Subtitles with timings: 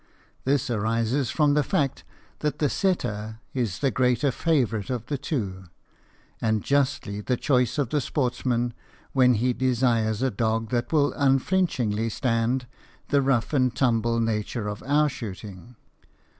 [0.45, 2.03] This arises from the fact
[2.39, 5.65] that the setter is the greater favorite of the two,
[6.41, 8.73] and justly the choice of the sportsman
[9.13, 12.65] when he desires a dog that will unflinchingly stand
[13.09, 15.75] the rough and tumble nature of our shooting.